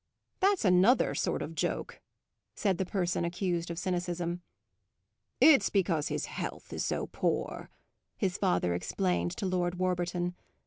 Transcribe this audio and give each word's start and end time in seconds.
"That's 0.39 0.65
another 0.65 1.13
sort 1.13 1.43
of 1.43 1.53
joke," 1.53 2.01
said 2.55 2.79
the 2.79 2.87
person 2.87 3.23
accused 3.23 3.69
of 3.69 3.77
cynicism. 3.77 4.41
"It's 5.39 5.69
because 5.69 6.07
his 6.07 6.25
health 6.25 6.73
is 6.73 6.83
so 6.83 7.05
poor," 7.05 7.69
his 8.17 8.35
father 8.35 8.73
explained 8.73 9.29
to 9.37 9.45
Lord 9.45 9.75
Warburton. 9.75 10.33